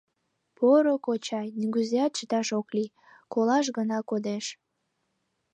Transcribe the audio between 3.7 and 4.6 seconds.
гына кодеш.